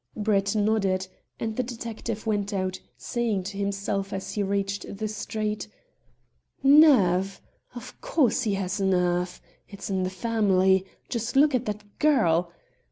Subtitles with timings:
[0.17, 1.05] Brett nodded,
[1.39, 5.67] and the detective went out, saying to himself as he reached the street
[6.63, 7.39] "Nerve!
[7.75, 9.39] Of course he has nerve.
[9.69, 10.87] It's in the family.
[11.07, 12.51] Just look at that girl!